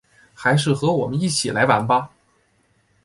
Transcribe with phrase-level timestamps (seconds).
[0.33, 2.09] 还是和我们一起来玩吧